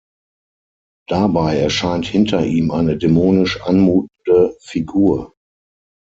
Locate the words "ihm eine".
2.43-2.97